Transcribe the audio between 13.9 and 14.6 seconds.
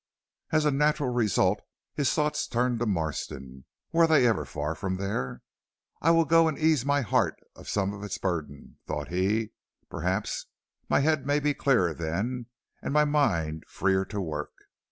for work."